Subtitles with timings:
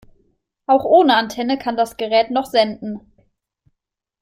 [0.65, 3.13] Auch ohne Antenne kann das Gerät noch senden.